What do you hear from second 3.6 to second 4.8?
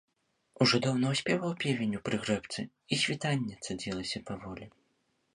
цадзілася паволі.